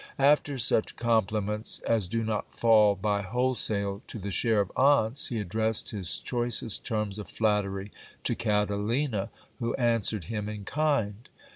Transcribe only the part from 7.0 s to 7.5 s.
of